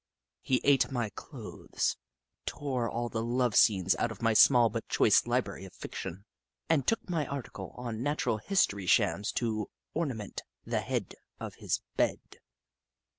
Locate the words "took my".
6.87-7.27